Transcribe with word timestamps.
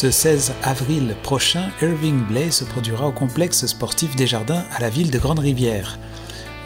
Ce 0.00 0.12
16 0.12 0.54
avril 0.62 1.16
prochain, 1.24 1.70
Irving 1.82 2.24
Blay 2.24 2.52
se 2.52 2.62
produira 2.62 3.08
au 3.08 3.10
complexe 3.10 3.66
sportif 3.66 4.14
des 4.14 4.28
Jardins 4.28 4.62
à 4.76 4.80
la 4.80 4.90
ville 4.90 5.10
de 5.10 5.18
Grande-Rivière. 5.18 5.98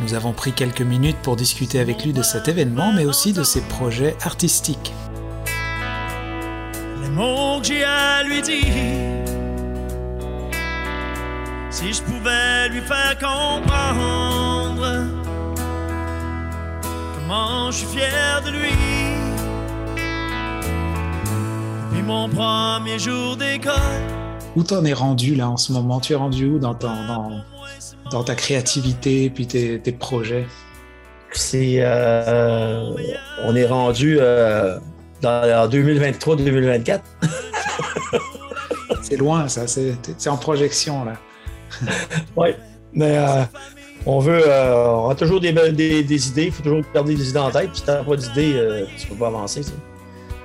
Nous 0.02 0.12
avons 0.12 0.34
pris 0.34 0.52
quelques 0.52 0.82
minutes 0.82 1.16
pour 1.22 1.34
discuter 1.34 1.78
avec 1.78 2.04
lui 2.04 2.12
de 2.12 2.22
cet 2.22 2.48
événement, 2.48 2.92
mais 2.92 3.06
aussi 3.06 3.32
de 3.32 3.42
ses 3.42 3.62
projets 3.62 4.16
artistiques. 4.20 4.92
Si 11.70 11.92
je 11.94 12.02
pouvais 12.02 12.68
lui 12.68 12.82
faire 12.82 13.16
comprendre 13.18 15.06
comment 17.14 17.70
je 17.70 17.78
suis 17.78 17.86
fier 17.86 18.42
de 18.44 18.50
lui. 18.50 18.81
Depuis 22.02 22.14
mon 22.14 22.28
premier 22.28 22.98
jour 22.98 23.36
d'école. 23.36 23.72
Où 24.56 24.64
t'en 24.64 24.84
es 24.84 24.92
rendu 24.92 25.36
là 25.36 25.48
en 25.48 25.56
ce 25.56 25.72
moment? 25.72 26.00
Tu 26.00 26.14
es 26.14 26.16
rendu 26.16 26.46
où 26.46 26.58
dans, 26.58 26.74
ton, 26.74 26.88
dans, 27.06 27.30
dans 28.10 28.24
ta 28.24 28.34
créativité 28.34 29.30
puis 29.30 29.46
tes, 29.46 29.78
tes 29.78 29.92
projets? 29.92 30.46
C'est, 31.30 31.76
euh, 31.78 32.92
on 33.44 33.54
est 33.54 33.66
rendu 33.66 34.18
euh, 34.20 34.78
dans, 35.20 35.64
en 35.64 35.68
2023-2024. 35.68 37.00
c'est 39.02 39.16
loin, 39.16 39.46
ça. 39.46 39.68
C'est, 39.68 39.96
en 40.26 40.36
projection, 40.36 41.04
là. 41.04 41.12
oui, 42.36 42.48
mais 42.92 43.16
euh, 43.16 43.42
on 44.06 44.18
veut. 44.18 44.42
euh, 44.44 44.86
on 44.88 45.10
a 45.10 45.14
toujours 45.14 45.40
des, 45.40 45.52
des, 45.52 46.02
des 46.02 46.28
idées. 46.28 46.46
Il 46.46 46.52
faut 46.52 46.62
toujours 46.64 46.82
garder 46.92 47.14
des 47.14 47.30
idées 47.30 47.38
en 47.38 47.50
tête. 47.50 47.68
Puis 47.70 47.78
si 47.78 47.84
t'as 47.84 48.02
pas 48.02 48.16
d'idées, 48.16 48.54
euh, 48.56 48.86
tu 48.98 49.06
peux 49.06 49.14
pas 49.14 49.28
avancer. 49.28 49.60
tu 49.60 49.68
sais. 49.68 49.74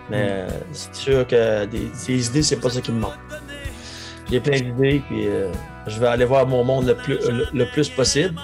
Mais 0.09 0.27
euh, 0.29 0.47
c'est 0.71 0.95
sûr 0.95 1.27
que 1.27 1.65
des, 1.65 1.89
des 2.07 2.27
idées, 2.27 2.43
c'est 2.43 2.57
pas 2.59 2.69
ça 2.69 2.81
qui 2.81 2.91
me 2.91 2.99
manque. 2.99 3.13
J'ai 4.31 4.39
plein 4.39 4.59
d'idées, 4.59 5.01
puis 5.07 5.27
euh, 5.27 5.51
je 5.87 5.99
vais 5.99 6.07
aller 6.07 6.25
voir 6.25 6.45
mon 6.47 6.63
monde 6.63 6.87
le 6.87 6.95
plus, 6.95 7.17
le, 7.29 7.47
le 7.53 7.65
plus 7.71 7.89
possible. 7.89 8.35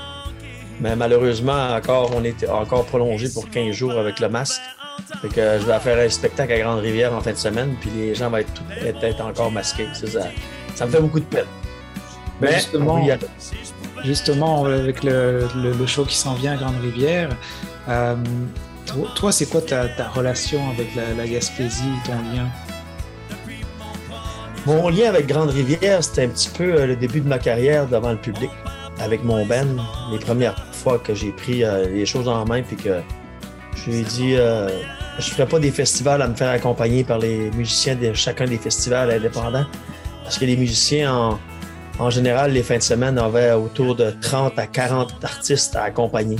Mais 0.79 0.95
malheureusement, 0.95 1.73
encore, 1.75 2.11
on 2.15 2.23
est 2.23 2.47
encore 2.49 2.85
prolongé 2.85 3.29
pour 3.29 3.49
15 3.49 3.71
jours 3.75 3.93
avec 3.97 4.19
le 4.19 4.29
masque. 4.29 4.61
Fait 5.21 5.27
que 5.29 5.59
je 5.59 5.65
vais 5.65 5.79
faire 5.79 5.97
un 6.05 6.09
spectacle 6.09 6.53
à 6.53 6.59
Grande-Rivière 6.59 7.13
en 7.13 7.21
fin 7.21 7.31
de 7.31 7.37
semaine, 7.37 7.75
puis 7.79 7.89
les 7.95 8.15
gens 8.15 8.29
vont 8.29 8.37
être, 8.37 8.53
tout- 8.53 8.63
être, 8.85 9.03
être 9.03 9.21
encore 9.25 9.51
masqués. 9.51 9.87
Ça, 9.93 10.07
ça, 10.07 10.19
ça 10.75 10.85
me 10.85 10.91
fait 10.91 10.99
beaucoup 11.01 11.19
de 11.19 11.25
peine. 11.25 11.45
Mais 12.41 12.51
justement, 14.03 14.65
avec 14.65 15.03
le, 15.03 15.47
le- 15.55 15.71
le 15.73 15.85
show 15.87 16.05
qui 16.05 16.15
s'en 16.15 16.33
vient 16.33 16.53
à 16.53 16.57
Grande-Rivière, 16.57 17.29
euh, 17.89 18.15
toi, 18.85 19.31
c'est 19.31 19.45
quoi 19.45 19.61
ta, 19.61 19.87
relation 20.09 20.69
avec 20.69 20.87
la, 20.95 21.27
Gaspésie, 21.27 21.83
ton 22.05 22.13
lien? 22.13 22.47
Mon 24.65 24.89
lien 24.89 25.09
avec 25.09 25.27
Grande-Rivière, 25.27 26.03
c'était 26.03 26.23
un 26.23 26.29
petit 26.29 26.49
peu 26.49 26.63
euh, 26.63 26.87
le 26.87 26.95
début 26.95 27.19
de 27.19 27.27
ma 27.27 27.37
carrière 27.37 27.87
devant 27.87 28.11
le 28.11 28.17
public, 28.17 28.49
avec 28.99 29.23
mon 29.23 29.45
band. 29.45 29.83
Les 30.11 30.19
premières 30.19 30.55
fois 30.71 30.99
que 30.99 31.13
j'ai 31.13 31.31
pris 31.31 31.63
euh, 31.63 31.89
les 31.89 32.05
choses 32.05 32.29
en 32.29 32.45
main, 32.45 32.61
puis 32.61 32.77
que 32.77 33.01
je 33.75 33.89
lui 33.89 33.99
ai 33.99 34.03
dit, 34.03 34.35
euh, 34.35 34.69
je 35.19 35.29
ne 35.29 35.33
ferais 35.33 35.47
pas 35.47 35.59
des 35.59 35.71
festivals 35.71 36.21
à 36.21 36.27
me 36.27 36.35
faire 36.35 36.49
accompagner 36.49 37.03
par 37.03 37.19
les 37.19 37.51
musiciens 37.51 37.95
de 37.95 38.13
chacun 38.13 38.45
des 38.45 38.57
festivals 38.57 39.11
indépendants, 39.11 39.65
parce 40.23 40.37
que 40.37 40.45
les 40.45 40.55
musiciens, 40.55 41.13
en, 41.13 41.39
en 41.99 42.09
général, 42.09 42.51
les 42.53 42.63
fins 42.63 42.77
de 42.77 42.83
semaine, 42.83 43.17
avaient 43.17 43.51
autour 43.51 43.95
de 43.95 44.11
30 44.21 44.57
à 44.57 44.67
40 44.67 45.15
artistes 45.23 45.75
à 45.75 45.83
accompagner. 45.83 46.37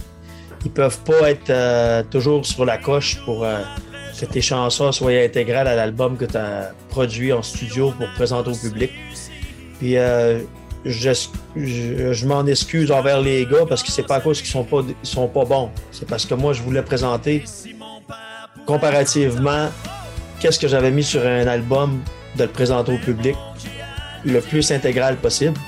Ils 0.66 0.72
peuvent 0.72 1.00
pas 1.00 1.32
être 1.32 1.50
euh, 1.50 2.04
toujours 2.10 2.46
sur 2.46 2.66
la 2.66 2.78
coche 2.78 3.20
pour 3.26 3.44
euh, 3.44 3.60
que 4.20 4.26
tes 4.26 4.42
chansons 4.42 4.92
soient 4.92 5.12
intégrales 5.12 5.68
à 5.68 5.76
l'album 5.76 6.18
que 6.18 6.26
tu 6.26 6.38
as 6.38 6.72
produit 6.90 7.34
en 7.34 7.42
studio 7.42 7.92
pour 7.98 8.08
présenter 8.16 8.50
au 8.50 8.56
public. 8.56 8.92
Puis 9.80 9.98
euh, 9.98 10.40
je, 10.86 11.12
je, 11.56 12.26
m'en 12.26 12.46
excuse 12.46 12.92
envers 12.92 13.22
les 13.22 13.46
gars 13.46 13.66
parce 13.68 13.84
que 13.84 13.92
c'est 13.92 14.08
pas 14.08 14.16
à 14.16 14.20
cause 14.22 14.42
qu'ils 14.42 14.52
sont 14.52 14.64
pas 14.64 14.82
sont 15.04 15.28
pas 15.28 15.46
bons. 15.46 15.70
C'est 15.92 16.08
parce 16.08 16.26
que 16.26 16.34
moi 16.34 16.54
je 16.54 16.62
voulais 16.62 16.82
présenter 16.82 17.44
comparativement 18.66 19.70
qu'est-ce 20.40 20.60
que 20.60 20.68
j'avais 20.68 20.92
mis 20.92 21.04
sur 21.04 21.26
un 21.26 21.48
album 21.48 22.02
de 22.38 22.44
le 22.44 22.50
présenter 22.50 22.94
au 22.94 22.98
public 22.98 23.36
le 24.26 24.40
plus 24.40 24.72
intégral 24.72 25.18
possible, 25.18 25.60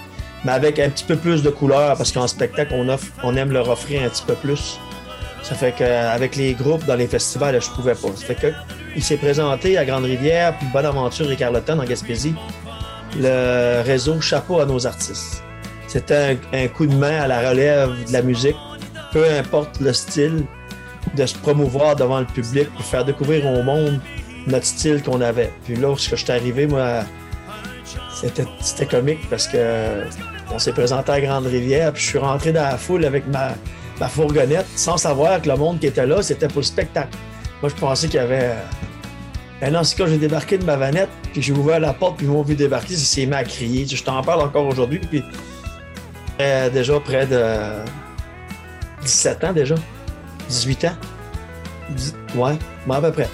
mais 0.45 0.51
avec 0.51 0.79
un 0.79 0.89
petit 0.89 1.03
peu 1.03 1.17
plus 1.17 1.43
de 1.43 1.49
couleur 1.49 1.97
parce 1.97 2.11
qu'en 2.11 2.27
spectacle 2.27 2.73
on 2.73 2.87
offre 2.87 3.07
on 3.23 3.35
aime 3.35 3.51
leur 3.51 3.67
offrir 3.69 4.03
un 4.03 4.09
petit 4.09 4.23
peu 4.25 4.35
plus. 4.35 4.79
Ça 5.43 5.53
fait 5.53 5.73
qu'avec 5.73 6.35
les 6.37 6.53
groupes 6.53 6.85
dans 6.85 6.95
les 6.95 7.05
festivals, 7.05 7.61
je 7.61 7.69
pouvais 7.69 7.93
pas. 7.93 8.07
Ça 8.15 8.25
fait 8.25 8.35
que 8.35 8.47
il 8.95 9.03
s'est 9.03 9.17
présenté 9.17 9.77
à 9.77 9.85
Grande-Rivière, 9.85 10.57
puis 10.57 10.67
Bonaventure 10.73 11.31
et 11.31 11.35
Carleton 11.35 11.79
en 11.79 11.83
Gaspésie. 11.83 12.33
Le 13.17 13.83
réseau 13.85 14.19
Chapeau 14.21 14.59
à 14.59 14.65
nos 14.65 14.87
artistes. 14.87 15.43
C'était 15.87 16.37
un, 16.53 16.57
un 16.57 16.67
coup 16.67 16.87
de 16.87 16.95
main 16.95 17.21
à 17.21 17.27
la 17.27 17.49
relève 17.49 17.91
de 18.07 18.13
la 18.13 18.23
musique, 18.23 18.55
peu 19.11 19.23
importe 19.29 19.79
le 19.79 19.93
style, 19.93 20.45
de 21.15 21.25
se 21.25 21.37
promouvoir 21.37 21.95
devant 21.95 22.19
le 22.19 22.25
public 22.25 22.67
pour 22.73 22.83
faire 22.83 23.05
découvrir 23.05 23.45
au 23.45 23.61
monde 23.61 23.99
notre 24.47 24.65
style 24.65 25.01
qu'on 25.03 25.21
avait. 25.21 25.51
Puis 25.65 25.75
là, 25.75 25.81
lorsque 25.81 26.15
je 26.15 26.23
suis 26.23 26.31
arrivé, 26.31 26.65
moi, 26.65 27.01
c'était 28.61 28.85
comique 28.85 29.29
parce 29.29 29.47
que 29.47 30.05
on 30.55 30.59
s'est 30.59 30.71
présenté 30.71 31.11
à 31.11 31.19
Grande-Rivière, 31.19 31.91
puis 31.91 32.01
je 32.01 32.07
suis 32.07 32.17
rentré 32.17 32.53
dans 32.53 32.63
la 32.63 32.77
foule 32.77 33.03
avec 33.03 33.25
ma, 33.27 33.55
fourgonnette 34.07 34.65
sans 34.75 34.95
savoir 34.95 35.41
que 35.41 35.49
le 35.49 35.57
monde 35.57 35.79
qui 35.79 35.87
était 35.87 36.05
là, 36.05 36.21
c'était 36.21 36.47
pour 36.47 36.59
le 36.59 36.65
spectacle. 36.65 37.17
Moi, 37.61 37.69
je 37.69 37.79
pensais 37.79 38.07
qu'il 38.07 38.21
y 38.21 38.23
avait. 38.23 38.53
Ben 39.59 39.73
non, 39.73 39.83
c'est 39.83 39.97
quand 39.97 40.07
j'ai 40.07 40.17
débarqué 40.17 40.57
de 40.57 40.63
ma 40.63 40.77
vanette, 40.77 41.09
puis 41.33 41.41
j'ai 41.41 41.51
ouvert 41.51 41.79
la 41.79 41.93
porte, 41.93 42.17
puis 42.17 42.25
ils 42.25 42.31
m'ont 42.31 42.41
vu 42.41 42.55
débarquer, 42.55 42.95
ça 42.95 43.03
s'est 43.03 43.25
mis 43.25 43.33
à 43.33 43.43
crier. 43.43 43.85
Je 43.85 44.01
t'en 44.01 44.21
parle 44.21 44.41
encore 44.41 44.65
aujourd'hui, 44.65 44.99
puis 44.99 45.23
euh, 46.39 46.69
déjà 46.69 46.99
près 47.01 47.25
de 47.25 47.41
17 49.01 49.43
ans 49.43 49.53
déjà. 49.53 49.75
18 50.47 50.85
ans. 50.85 50.95
Ouais, 52.35 52.57
mais 52.87 52.95
à 52.95 53.01
peu 53.01 53.11
près. 53.11 53.29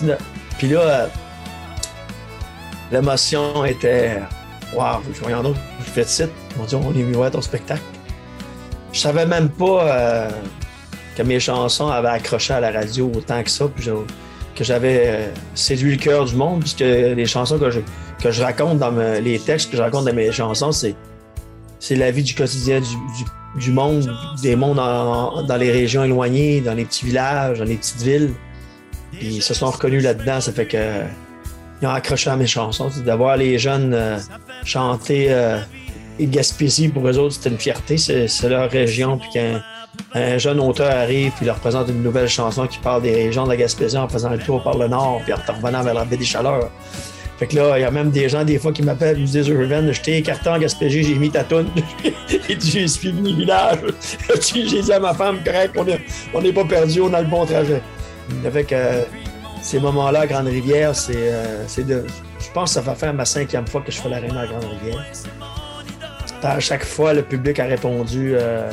19. 0.00 0.18
Puis 0.56 0.68
là, 0.68 0.80
euh, 0.80 1.06
l'émotion 2.92 3.62
était. 3.66 4.22
Waouh, 4.74 5.02
voyons 5.20 5.42
donc, 5.42 5.56
vous 5.78 5.84
faites 5.84 6.08
ça. 6.08 6.24
Ils 6.56 6.60
m'ont 6.60 6.66
dit, 6.66 6.74
on 6.74 6.90
est 6.90 7.02
venu 7.02 7.12
voir 7.14 7.30
ton 7.30 7.42
spectacle. 7.42 7.82
Je 8.92 9.00
savais 9.00 9.26
même 9.26 9.50
pas 9.50 9.82
euh, 9.84 10.30
que 11.16 11.22
mes 11.22 11.38
chansons 11.38 11.88
avaient 11.88 12.08
accroché 12.08 12.54
à 12.54 12.60
la 12.60 12.70
radio 12.72 13.12
autant 13.14 13.42
que 13.42 13.50
ça, 13.50 13.66
puis 13.68 13.88
que 14.54 14.64
j'avais 14.64 15.02
euh, 15.06 15.28
séduit 15.54 15.92
le 15.92 15.98
cœur 15.98 16.24
du 16.24 16.34
monde, 16.34 16.60
puisque 16.60 16.80
les 16.80 17.26
chansons 17.26 17.58
que 17.58 17.70
je, 17.70 17.80
que 18.22 18.30
je 18.30 18.42
raconte 18.42 18.78
dans 18.78 18.90
les 19.20 19.38
textes 19.38 19.70
que 19.70 19.76
je 19.76 19.82
raconte 19.82 20.06
dans 20.06 20.14
mes 20.14 20.32
chansons, 20.32 20.72
c'est, 20.72 20.94
c'est 21.78 21.96
la 21.96 22.10
vie 22.10 22.22
du 22.22 22.34
quotidien 22.34 22.80
du, 22.80 23.60
du- 23.60 23.70
monde, 23.70 24.10
des 24.42 24.56
mondes 24.56 24.76
dans 24.78 25.56
les 25.58 25.70
régions 25.70 26.04
éloignées, 26.04 26.62
dans 26.62 26.72
les 26.74 26.86
petits 26.86 27.04
villages, 27.04 27.58
dans 27.58 27.64
les 27.64 27.76
petites 27.76 28.00
villes. 28.00 28.32
Ils 29.20 29.42
se 29.42 29.52
sont 29.54 29.70
reconnus 29.70 30.02
là-dedans, 30.02 30.40
ça 30.40 30.52
fait 30.52 30.66
que 30.66 31.02
ils 31.82 31.86
ont 31.86 31.90
accroché 31.90 32.30
à 32.30 32.36
mes 32.36 32.46
chansons. 32.46 32.90
D'avoir 33.04 33.36
les 33.36 33.58
jeunes 33.58 33.92
euh, 33.92 34.18
chanter 34.64 35.26
euh, 35.30 35.58
et 36.18 36.26
Gaspésie, 36.26 36.88
pour 36.88 37.06
eux 37.08 37.18
autres, 37.18 37.34
c'était 37.34 37.50
une 37.50 37.58
fierté. 37.58 37.98
C'est, 37.98 38.28
c'est 38.28 38.48
leur 38.48 38.70
région. 38.70 39.18
Puis 39.18 39.28
qu'un 39.30 39.62
un 40.14 40.38
jeune 40.38 40.60
auteur 40.60 40.90
arrive 40.90 41.32
puis 41.36 41.46
leur 41.46 41.56
présente 41.56 41.88
une 41.88 42.02
nouvelle 42.02 42.28
chanson 42.28 42.66
qui 42.66 42.78
parle 42.78 43.02
des 43.02 43.14
régions 43.14 43.44
de 43.44 43.50
la 43.50 43.56
Gaspésie 43.56 43.96
en 43.96 44.08
faisant 44.08 44.30
le 44.30 44.38
tour 44.38 44.62
par 44.62 44.76
le 44.76 44.88
nord 44.88 45.20
puis 45.24 45.32
en 45.32 45.52
revenant 45.52 45.82
vers 45.82 45.94
la 45.94 46.04
baie 46.04 46.16
des 46.16 46.24
Chaleurs. 46.24 46.70
Fait 47.38 47.46
que 47.46 47.56
là, 47.56 47.78
il 47.78 47.82
y 47.82 47.84
a 47.84 47.90
même 47.90 48.10
des 48.10 48.30
gens, 48.30 48.44
des 48.44 48.58
fois, 48.58 48.72
qui 48.72 48.82
m'appellent, 48.82 49.18
ils 49.18 49.24
me 49.24 49.26
disent 49.26 49.48
Urban, 49.48 49.92
je 49.92 50.00
t'ai 50.00 50.18
écarté 50.18 50.48
en 50.48 50.58
Gaspésie, 50.58 51.02
j'ai 51.02 51.16
mis 51.16 51.30
ta 51.30 51.44
toune. 51.44 51.68
Et 52.48 52.56
j'ai 52.58 52.88
suivi 52.88 53.20
le 53.30 53.36
village. 53.36 53.78
j'ai 54.40 54.80
dit 54.80 54.92
à 54.92 54.98
ma 54.98 55.12
femme, 55.12 55.40
correct, 55.44 55.76
on 56.32 56.40
n'est 56.40 56.52
pas 56.52 56.64
perdu, 56.64 57.02
on 57.02 57.12
a 57.12 57.20
le 57.20 57.28
bon 57.28 57.44
trajet. 57.44 57.82
Fait 58.50 58.64
que 58.64 58.74
euh, 58.74 59.02
ces 59.60 59.78
moments-là 59.80 60.26
Grande-Rivière, 60.26 60.94
c'est, 60.94 61.14
euh, 61.14 61.64
c'est. 61.66 61.86
Je 61.86 62.50
pense 62.54 62.70
que 62.70 62.74
ça 62.74 62.80
va 62.80 62.94
faire 62.94 63.12
ma 63.12 63.26
cinquième 63.26 63.66
fois 63.66 63.82
que 63.82 63.92
je 63.92 64.00
fais 64.00 64.08
l'aréna 64.08 64.40
à 64.40 64.46
Grande-Rivière. 64.46 65.04
À 66.46 66.60
chaque 66.60 66.84
fois, 66.84 67.12
le 67.12 67.22
public 67.22 67.58
a 67.58 67.64
répondu 67.64 68.34
euh, 68.36 68.70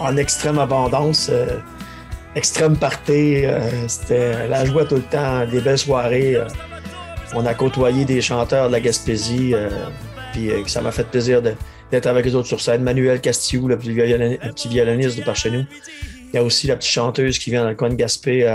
en, 0.00 0.16
extrême 0.16 0.58
abondance, 0.58 1.28
euh, 1.30 1.58
extrême 2.34 2.78
party. 2.78 3.44
euh, 3.44 3.60
c'était 3.88 4.48
la 4.48 4.64
joie 4.64 4.86
tout 4.86 4.94
le 4.94 5.02
temps, 5.02 5.44
des 5.46 5.60
belles 5.60 5.76
soirées. 5.78 6.38
on 7.34 7.44
a 7.44 7.52
côtoyé 7.52 8.06
des 8.06 8.22
chanteurs 8.22 8.68
de 8.68 8.72
la 8.72 8.80
Gaspésie, 8.80 9.54
puis 10.32 10.50
ça 10.66 10.80
m'a 10.80 10.92
fait 10.92 11.04
plaisir 11.06 11.42
d'être 11.42 12.06
avec 12.06 12.24
les 12.24 12.34
autres 12.34 12.48
sur 12.48 12.60
scène. 12.62 12.82
Manuel 12.82 13.20
Castillou, 13.20 13.68
le 13.68 13.76
petit, 13.76 14.68
violoniste 14.68 15.18
de 15.18 15.22
par 15.22 15.36
chez 15.36 15.50
nous. 15.50 15.64
Il 16.32 16.36
y 16.36 16.38
a 16.38 16.42
aussi 16.42 16.66
la 16.68 16.76
petite 16.76 16.90
chanteuse 16.90 17.38
qui 17.38 17.50
vient 17.50 17.64
dans 17.64 17.70
le 17.70 17.74
coin 17.76 17.90
de 17.90 17.94
Gaspé. 17.96 18.50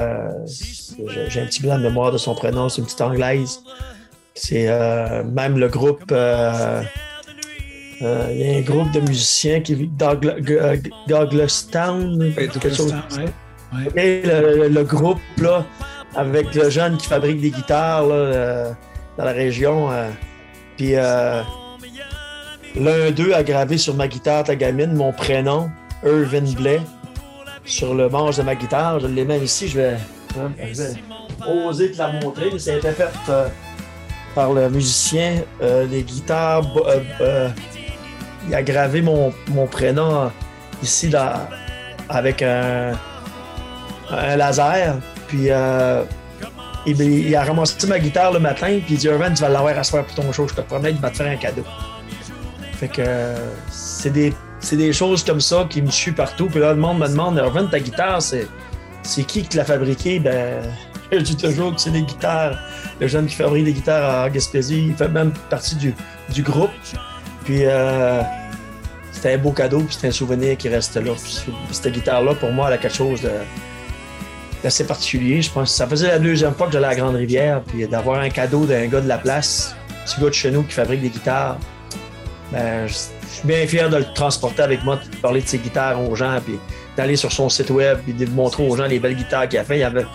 j'ai- 1.29 1.39
un 1.41 1.45
petit 1.45 1.61
blanc 1.61 1.77
de 1.77 1.83
mémoire 1.83 2.11
de 2.11 2.17
son 2.17 2.33
prénom, 2.33 2.67
c'est 2.67 2.79
une 2.79 2.85
petite 2.85 3.01
anglaise. 3.01 3.59
C'est 4.33 4.67
même 5.23 5.59
le 5.59 5.67
groupe. 5.67 6.11
Euh, 8.01 8.27
Il 8.31 8.41
y 8.41 8.53
a 8.53 8.57
un 8.57 8.61
groupe 8.61 8.91
de 8.91 8.99
musiciens 9.01 9.61
qui 9.61 9.75
vit 9.75 9.87
Dougla- 9.97 10.45
G- 10.45 10.59
euh, 10.59 10.77
Douglastown. 11.07 12.33
quelque 12.35 12.69
chose. 12.73 12.93
Ouais. 13.75 14.01
Et 14.03 14.21
le, 14.25 14.67
le 14.69 14.83
groupe 14.83 15.19
là, 15.41 15.65
avec 16.15 16.53
le 16.55 16.69
jeune 16.69 16.97
qui 16.97 17.07
fabrique 17.07 17.41
des 17.41 17.49
guitares, 17.51 18.05
là, 18.05 18.15
euh, 18.15 18.71
dans 19.17 19.25
la 19.25 19.31
région. 19.31 19.91
euh, 19.91 20.09
puis 20.77 20.95
euh, 20.95 21.41
l'un 22.75 23.11
d'eux 23.11 23.33
a 23.33 23.43
gravé 23.43 23.77
sur 23.77 23.93
ma 23.95 24.07
guitare 24.07 24.43
Tagamine 24.43 24.93
mon 24.93 25.11
prénom, 25.11 25.69
Irvin 26.05 26.51
Blais, 26.55 26.81
sur 27.65 27.93
le 27.93 28.09
manche 28.09 28.37
de 28.37 28.43
ma 28.43 28.55
guitare. 28.55 28.99
Je 28.99 29.07
l'ai 29.07 29.25
même 29.25 29.43
ici, 29.43 29.67
je 29.67 29.77
vais, 29.79 29.97
hein, 30.39 30.51
je 30.71 30.81
vais 30.83 30.93
oser 31.67 31.91
te 31.91 31.97
la 31.97 32.11
montrer. 32.13 32.57
Ça 32.59 32.73
a 32.73 32.75
été 32.77 32.91
fait 32.91 33.09
euh, 33.29 33.47
par 34.35 34.51
le 34.53 34.69
musicien. 34.69 35.41
Euh, 35.61 35.85
les 35.89 36.03
guitares, 36.03 36.65
euh, 36.77 36.99
euh, 37.21 37.49
il 38.47 38.55
a 38.55 38.63
gravé 38.63 39.01
mon, 39.01 39.33
mon 39.49 39.67
prénom 39.67 40.31
ici 40.81 41.09
là, 41.09 41.47
avec 42.09 42.41
un, 42.41 42.93
un 44.09 44.35
laser. 44.35 44.95
Puis 45.27 45.47
euh, 45.49 46.03
il, 46.85 47.01
il 47.01 47.35
a 47.35 47.43
ramassé 47.43 47.87
ma 47.87 47.99
guitare 47.99 48.31
le 48.31 48.39
matin, 48.39 48.79
puis 48.85 48.95
il 48.95 48.97
dit 48.97 49.07
Irvin, 49.07 49.33
tu 49.33 49.41
vas 49.41 49.49
l'avoir 49.49 49.77
à 49.77 49.83
soir 49.83 50.03
pour 50.05 50.15
ton 50.15 50.31
show, 50.31 50.47
je 50.47 50.55
te 50.55 50.61
promets, 50.61 50.91
il 50.91 50.97
va 50.97 51.09
te 51.09 51.17
faire 51.17 51.31
un 51.31 51.37
cadeau. 51.37 51.63
Fait 52.73 52.87
que 52.87 53.03
c'est 53.69 54.09
des, 54.09 54.33
des 54.71 54.93
choses 54.93 55.23
comme 55.23 55.41
ça 55.41 55.65
qui 55.69 55.81
me 55.81 55.89
suivent 55.89 56.15
partout. 56.15 56.47
Puis 56.47 56.59
là, 56.59 56.73
le 56.73 56.79
monde 56.79 56.99
me 56.99 57.07
demande 57.07 57.37
Irvin, 57.37 57.65
ta 57.65 57.79
guitare, 57.79 58.21
c'est, 58.21 58.47
c'est 59.03 59.23
qui 59.23 59.43
qui 59.43 59.57
l'a 59.57 59.65
fabriquée? 59.65 60.19
Ben, 60.19 60.63
je 61.11 61.19
dis 61.19 61.37
toujours 61.37 61.73
que 61.75 61.81
c'est 61.81 61.91
des 61.91 62.01
guitares. 62.01 62.57
Le 62.99 63.07
jeune 63.07 63.25
qui 63.27 63.35
fabrique 63.35 63.65
des 63.65 63.73
guitares 63.73 64.23
à 64.23 64.29
Gaspésie, 64.29 64.87
il 64.87 64.95
fait 64.95 65.07
même 65.07 65.31
partie 65.49 65.75
du, 65.75 65.95
du 66.29 66.43
groupe. 66.43 66.71
Puis 67.43 67.65
euh, 67.65 68.21
c'était 69.11 69.33
un 69.33 69.37
beau 69.37 69.51
cadeau, 69.51 69.79
puis 69.79 69.93
c'était 69.93 70.07
un 70.07 70.11
souvenir 70.11 70.57
qui 70.57 70.69
reste 70.69 70.95
là. 70.95 71.11
Cette 71.71 71.93
guitare-là, 71.93 72.35
pour 72.35 72.51
moi, 72.51 72.67
elle 72.67 72.73
a 72.73 72.77
quelque 72.77 72.95
chose 72.95 73.21
d'assez 74.63 74.85
particulier. 74.85 75.41
Je 75.41 75.51
pense 75.51 75.71
que 75.71 75.75
ça 75.75 75.87
faisait 75.87 76.07
la 76.07 76.19
deuxième 76.19 76.53
fois 76.53 76.67
que 76.67 76.73
j'allais 76.73 76.87
à 76.87 76.95
Grande-Rivière, 76.95 77.61
puis 77.61 77.87
d'avoir 77.87 78.19
un 78.19 78.29
cadeau 78.29 78.65
d'un 78.65 78.87
gars 78.87 79.01
de 79.01 79.07
la 79.07 79.17
place, 79.17 79.75
petit 80.05 80.19
gars 80.19 80.29
de 80.29 80.33
chez 80.33 80.51
nous 80.51 80.63
qui 80.63 80.73
fabrique 80.73 81.01
des 81.01 81.09
guitares. 81.09 81.57
Ben, 82.51 82.87
je, 82.87 82.93
suis 82.93 83.47
bien 83.47 83.65
fier 83.65 83.89
de 83.89 83.97
le 83.97 84.05
transporter 84.13 84.61
avec 84.61 84.83
moi, 84.83 84.97
de 84.97 85.15
parler 85.17 85.41
de 85.41 85.47
ses 85.47 85.57
guitares 85.57 85.99
aux 85.99 86.15
gens, 86.15 86.39
puis 86.45 86.59
d'aller 86.95 87.15
sur 87.15 87.31
son 87.31 87.49
site 87.49 87.71
web, 87.71 87.97
puis 88.03 88.13
de 88.13 88.29
montrer 88.29 88.67
aux 88.67 88.75
gens 88.77 88.85
les 88.85 88.99
belles 88.99 89.15
guitares 89.15 89.49
qu'il 89.49 89.57
a 89.57 89.63
fait. 89.63 89.79
Il 89.79 89.83
avait, 89.83 90.05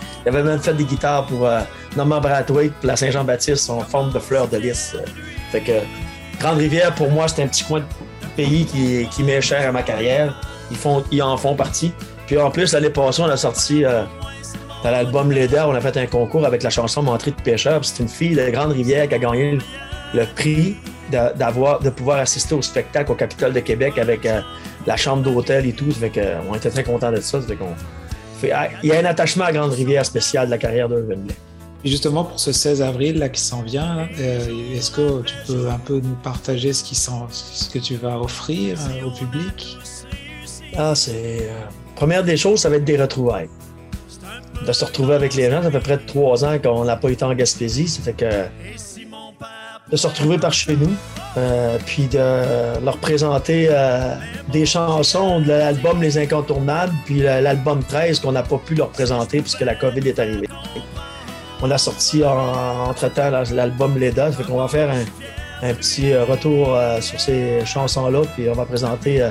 même 0.43 0.59
fait 0.59 0.73
des 0.73 0.85
guitares 0.85 1.25
pour 1.25 1.45
euh, 1.45 1.59
Norman 1.97 2.21
Brathwaite, 2.21 2.73
pour 2.75 2.87
la 2.87 2.95
Saint-Jean-Baptiste, 2.95 3.69
en 3.69 3.81
forme 3.81 4.13
de 4.13 4.19
fleur 4.19 4.47
de 4.47 4.57
lys. 4.57 4.95
Euh, 4.95 5.81
Grande-Rivière, 6.39 6.95
pour 6.95 7.09
moi, 7.11 7.27
c'est 7.27 7.43
un 7.43 7.47
petit 7.47 7.63
coin 7.63 7.79
de 7.81 7.85
pays 8.37 8.65
qui, 8.65 9.07
qui 9.11 9.23
m'est 9.23 9.41
cher 9.41 9.67
à 9.67 9.71
ma 9.71 9.83
carrière. 9.83 10.39
Ils, 11.11 11.21
en 11.21 11.35
font 11.37 11.55
partie. 11.55 11.91
Puis 12.27 12.37
en 12.37 12.49
plus, 12.51 12.73
l'année 12.73 12.89
passée, 12.89 13.21
on 13.21 13.29
a 13.29 13.37
sorti 13.37 13.83
euh, 13.83 14.03
dans 14.83 14.91
l'album 14.91 15.31
Leda, 15.31 15.67
on 15.67 15.73
a 15.73 15.81
fait 15.81 15.97
un 15.97 16.05
concours 16.05 16.45
avec 16.45 16.63
la 16.63 16.69
chanson 16.69 17.01
Menterie 17.01 17.31
de 17.31 17.41
pêcheur. 17.41 17.83
C'est 17.83 18.01
une 18.01 18.09
fille 18.09 18.35
de 18.35 18.49
Grande-Rivière 18.49 19.09
qui 19.09 19.15
a 19.15 19.17
gagné 19.17 19.57
le, 20.13 20.25
prix 20.35 20.77
de, 21.11 21.83
de 21.83 21.89
pouvoir 21.89 22.19
assister 22.19 22.55
au 22.55 22.61
spectacle 22.61 23.11
au 23.11 23.15
Capitole 23.15 23.51
de 23.51 23.59
Québec 23.59 23.97
avec 23.97 24.25
euh, 24.25 24.41
la 24.87 24.95
chambre 24.95 25.23
d'hôtel 25.23 25.65
et 25.65 25.73
tout. 25.73 25.91
Fait 25.91 26.11
euh, 26.17 26.39
on 26.49 26.55
était 26.55 26.69
très 26.69 26.83
contents 26.83 27.11
de 27.11 27.19
ça. 27.19 27.39
Fait 28.39 28.51
ah, 28.51 28.69
il 28.81 28.89
y 28.89 28.93
a 28.93 28.99
un 28.99 29.05
attachement 29.05 29.45
à 29.45 29.51
Grande-Rivière 29.51 30.05
spécial 30.05 30.45
de 30.45 30.51
la 30.51 30.57
carrière 30.57 30.87
Blais. 30.87 31.17
Justement, 31.85 32.25
pour 32.25 32.39
ce 32.39 32.51
16 32.51 32.81
avril 32.81 33.19
là, 33.19 33.29
qui 33.29 33.39
s'en 33.39 33.61
vient, 33.61 34.07
euh, 34.19 34.75
est-ce 34.75 34.91
que 34.91 35.21
tu 35.21 35.33
peux 35.47 35.69
un 35.69 35.77
peu 35.77 36.01
nous 36.03 36.15
partager 36.21 36.73
ce, 36.73 36.83
que 37.71 37.79
tu 37.79 37.95
vas 37.95 38.19
offrir 38.19 38.77
euh, 38.79 39.05
au 39.07 39.11
public? 39.11 39.77
Ah, 40.75 40.93
c'est. 40.93 41.13
euh, 41.43 41.59
première 41.95 42.23
des 42.23 42.35
choses, 42.35 42.59
ça 42.59 42.69
va 42.69 42.75
être 42.75 42.83
des 42.85 42.97
retrouvailles. 43.01 43.49
De 44.67 44.73
se 44.73 44.83
retrouver 44.83 45.15
avec 45.15 45.35
les 45.35 45.49
gens, 45.49 45.63
ça 45.63 45.71
fait 45.71 45.79
près 45.79 45.97
de 45.97 46.05
trois 46.05 46.43
ans 46.43 46.59
qu'on 46.61 46.83
n'a 46.83 46.97
pas 46.97 47.09
été 47.11 47.23
en 47.23 47.33
Gaspésie. 47.33 47.87
Ça 47.87 48.01
fait 48.01 48.13
que. 48.13 48.25
De 49.89 49.95
se 49.97 50.05
retrouver 50.05 50.37
par 50.37 50.53
chez 50.53 50.75
nous, 50.75 50.91
puis 51.87 52.05
de 52.07 52.83
leur 52.85 52.97
présenter 52.97 53.69
des 54.51 54.65
chansons 54.67 55.39
de 55.39 55.47
l'album 55.47 55.99
Les 55.99 56.15
Incontournables, 56.19 56.93
puis 57.05 57.21
la- 57.21 57.41
l'album 57.41 57.81
13 57.83 58.19
qu'on 58.19 58.33
n'a 58.33 58.43
pas 58.43 58.57
pu 58.59 58.75
leur 58.75 58.89
présenter 58.89 59.41
puisque 59.41 59.61
la 59.61 59.73
COVID 59.73 60.07
est 60.07 60.19
arrivée. 60.19 60.47
On 61.61 61.69
a 61.71 61.77
sorti 61.77 62.23
en- 62.23 62.89
entre-temps 62.89 63.29
la- 63.29 63.43
l'album 63.43 63.97
Leda, 63.97 64.31
fait 64.31 64.43
qu'on 64.43 64.57
va 64.57 64.67
faire 64.67 64.89
un, 65.61 65.73
petit 65.73 66.13
euh, 66.13 66.23
retour 66.23 66.73
euh, 66.75 67.01
sur 67.01 67.19
ces 67.19 67.65
chansons-là, 67.65 68.21
puis 68.35 68.47
on 68.49 68.53
va 68.53 68.65
présenter 68.65 69.21
euh, 69.21 69.29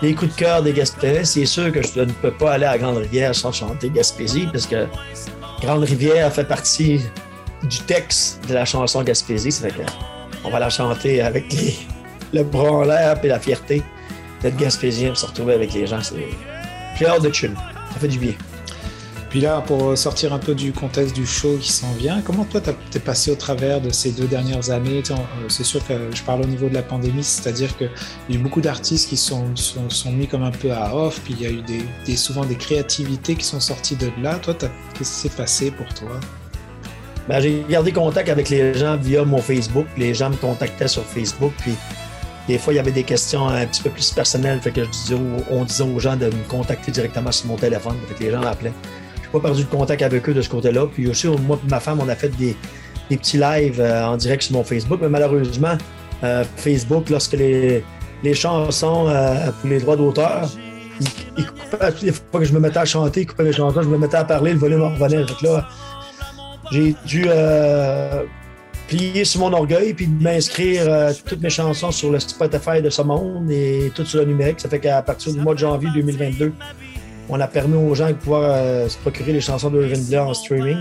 les 0.00 0.14
coups 0.14 0.32
de 0.34 0.38
cœur 0.38 0.62
des 0.62 0.72
Gaspésiens. 0.72 1.24
C'est 1.24 1.44
sûr 1.44 1.70
que 1.72 1.82
je 1.82 2.00
ne 2.00 2.12
peux 2.12 2.30
pas 2.30 2.52
aller 2.52 2.64
à 2.64 2.78
Grande-Rivière 2.78 3.34
sans 3.34 3.52
chanter 3.52 3.90
Gaspésie, 3.90 4.48
parce 4.50 4.66
que 4.66 4.86
Grande-Rivière 5.60 6.32
fait 6.32 6.44
partie 6.48 7.00
du 7.64 7.78
texte 7.80 8.40
de 8.48 8.54
la 8.54 8.64
chanson 8.64 9.02
Gaspésie. 9.02 9.52
Ça 9.52 9.68
fait 9.68 9.74
que 9.74 9.82
on 10.44 10.50
va 10.50 10.60
la 10.60 10.70
chanter 10.70 11.20
avec 11.20 11.44
le 12.32 12.42
bras 12.44 12.70
en 12.70 12.82
l'air 12.84 13.18
et 13.22 13.28
la 13.28 13.40
fierté 13.40 13.82
d'être 14.40 14.56
Gaspésien, 14.56 15.14
se 15.14 15.26
retrouver 15.26 15.54
avec 15.54 15.74
les 15.74 15.86
gens. 15.86 16.00
C'est... 16.00 16.14
J'ai 16.98 17.06
hâte 17.06 17.22
de 17.22 17.32
chill. 17.32 17.52
Ça 17.92 17.98
fait 18.00 18.08
du 18.08 18.18
bien. 18.18 18.32
Puis 19.30 19.40
là, 19.40 19.60
pour 19.60 19.96
sortir 19.96 20.32
un 20.32 20.38
peu 20.38 20.54
du 20.54 20.72
contexte 20.72 21.14
du 21.14 21.26
show 21.26 21.58
qui 21.60 21.70
s'en 21.70 21.92
vient, 21.92 22.22
comment 22.22 22.44
toi 22.44 22.62
t'es 22.62 22.98
passé 22.98 23.30
au 23.30 23.34
travers 23.34 23.80
de 23.80 23.90
ces 23.90 24.10
deux 24.10 24.26
dernières 24.26 24.70
années? 24.70 25.02
Euh, 25.10 25.14
C'est 25.48 25.64
sûr 25.64 25.86
que 25.86 25.94
je 26.14 26.22
parle 26.22 26.42
au 26.42 26.46
niveau 26.46 26.68
de 26.70 26.74
la 26.74 26.82
pandémie, 26.82 27.22
c'est-à-dire 27.22 27.76
qu'il 27.76 27.90
y 28.30 28.32
a 28.32 28.36
eu 28.36 28.42
beaucoup 28.42 28.62
d'artistes 28.62 29.10
qui 29.10 29.18
sont, 29.18 29.54
sont, 29.54 30.12
mis 30.12 30.26
comme 30.26 30.44
un 30.44 30.50
peu 30.50 30.72
à 30.72 30.94
off, 30.94 31.20
puis 31.24 31.34
il 31.38 31.42
y 31.42 31.46
a 31.46 31.50
eu 31.50 31.62
des, 31.62 32.16
souvent 32.16 32.46
des 32.46 32.56
créativités 32.56 33.34
qui 33.34 33.44
sont 33.44 33.60
sorties 33.60 33.96
de 33.96 34.10
là. 34.22 34.36
Toi, 34.36 34.54
qu'est-ce 34.54 35.22
qui 35.22 35.28
s'est 35.28 35.36
passé 35.36 35.70
pour 35.72 35.86
toi? 35.92 36.18
Ben, 37.28 37.40
j'ai 37.40 37.62
gardé 37.68 37.92
contact 37.92 38.30
avec 38.30 38.48
les 38.48 38.72
gens 38.72 38.96
via 38.96 39.22
mon 39.26 39.38
Facebook. 39.38 39.86
Les 39.98 40.14
gens 40.14 40.30
me 40.30 40.36
contactaient 40.36 40.88
sur 40.88 41.04
Facebook. 41.04 41.52
Puis 41.58 41.74
des 42.48 42.56
fois, 42.56 42.72
il 42.72 42.76
y 42.76 42.78
avait 42.78 42.92
des 42.92 43.02
questions 43.02 43.46
un 43.46 43.66
petit 43.66 43.82
peu 43.82 43.90
plus 43.90 44.10
personnelles. 44.10 44.58
Fait 44.62 44.70
que 44.70 44.84
je 44.84 44.88
disais 44.88 45.16
on 45.50 45.64
disait 45.64 45.84
aux 45.84 45.98
gens 45.98 46.16
de 46.16 46.26
me 46.26 46.48
contacter 46.48 46.90
directement 46.90 47.30
sur 47.30 47.48
mon 47.48 47.56
téléphone. 47.56 47.96
Fait 48.08 48.14
que 48.14 48.24
les 48.24 48.30
gens 48.30 48.40
m'appelaient. 48.40 48.72
Pas 49.32 49.40
perdu 49.40 49.64
de 49.64 49.68
contact 49.68 50.02
avec 50.02 50.28
eux 50.28 50.34
de 50.34 50.42
ce 50.42 50.48
côté-là. 50.48 50.86
Puis 50.86 51.08
aussi, 51.08 51.28
moi 51.28 51.58
et 51.64 51.70
ma 51.70 51.80
femme, 51.80 52.00
on 52.00 52.08
a 52.08 52.14
fait 52.14 52.30
des, 52.36 52.56
petits 53.10 53.38
lives 53.38 53.80
euh, 53.80 54.06
en 54.06 54.16
direct 54.16 54.42
sur 54.42 54.54
mon 54.54 54.64
Facebook. 54.64 55.00
Mais 55.02 55.08
malheureusement, 55.08 55.76
euh, 56.24 56.44
Facebook, 56.56 57.10
lorsque 57.10 57.34
les, 57.34 57.84
les 58.22 58.34
chansons 58.34 59.08
euh, 59.08 59.50
pour 59.60 59.70
les 59.70 59.80
droits 59.80 59.96
d'auteur, 59.96 60.48
ils, 61.00 61.06
ils 61.38 61.46
coupaient 61.46 61.92
les 62.02 62.12
fois 62.12 62.40
que 62.40 62.44
je 62.44 62.52
me 62.52 62.60
mettais 62.60 62.78
à 62.78 62.84
chanter, 62.84 63.22
ils 63.22 63.26
coupaient 63.26 63.44
mes 63.44 63.52
chansons, 63.52 63.82
je 63.82 63.88
me 63.88 63.98
mettais 63.98 64.16
à 64.16 64.24
parler, 64.24 64.52
le 64.52 64.58
volume 64.58 64.82
en 64.82 64.90
revenait. 64.90 65.24
Que 65.24 65.46
là, 65.46 65.68
j'ai 66.72 66.94
dû 67.06 67.26
plier 68.88 69.24
sur 69.24 69.40
mon 69.40 69.52
orgueil 69.52 69.92
puis 69.92 70.06
m'inscrire 70.06 71.14
toutes 71.26 71.42
mes 71.42 71.50
chansons 71.50 71.90
sur 71.90 72.10
le 72.10 72.18
Spotify 72.18 72.80
de 72.82 72.88
ce 72.88 73.02
monde 73.02 73.50
et 73.50 73.92
tout 73.94 74.04
sur 74.04 74.20
le 74.20 74.26
numérique. 74.26 74.60
Ça 74.60 74.68
fait 74.68 74.80
qu'à 74.80 75.02
partir 75.02 75.32
du 75.32 75.40
mois 75.40 75.54
de 75.54 75.58
janvier 75.58 75.90
2022, 75.94 76.52
on 77.28 77.40
a 77.40 77.46
permis 77.46 77.76
aux 77.76 77.94
gens 77.94 78.08
de 78.08 78.14
pouvoir 78.14 78.42
euh, 78.44 78.88
se 78.88 78.96
procurer 78.98 79.32
les 79.32 79.40
chansons 79.40 79.70
de 79.70 79.80
Blais 79.80 80.18
en 80.18 80.34
streaming. 80.34 80.78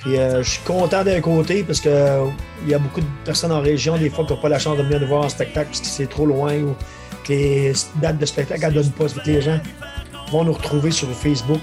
Puis 0.00 0.18
euh, 0.18 0.42
je 0.42 0.50
suis 0.50 0.62
content 0.62 1.04
d'un 1.04 1.20
côté 1.20 1.62
parce 1.62 1.80
que 1.80 2.20
il 2.64 2.70
y 2.70 2.74
a 2.74 2.78
beaucoup 2.78 3.00
de 3.00 3.06
personnes 3.24 3.52
en 3.52 3.60
région, 3.60 3.96
des 3.96 4.10
fois, 4.10 4.24
qui 4.24 4.32
n'ont 4.32 4.40
pas 4.40 4.48
la 4.48 4.58
chance 4.58 4.78
de 4.78 4.82
venir 4.82 5.00
nous 5.00 5.08
voir 5.08 5.24
en 5.24 5.28
spectacle 5.28 5.68
parce 5.68 5.80
que 5.80 5.86
c'est 5.86 6.08
trop 6.08 6.26
loin 6.26 6.54
ou 6.54 6.74
que 7.24 7.32
les 7.32 7.72
dates 8.00 8.18
de 8.18 8.26
spectacle 8.26 8.68
ne 8.68 8.70
donnent 8.70 8.90
pas. 8.92 9.06
Que 9.06 9.30
les 9.30 9.40
gens 9.40 9.58
vont 10.30 10.44
nous 10.44 10.52
retrouver 10.52 10.90
sur 10.90 11.08
Facebook 11.10 11.60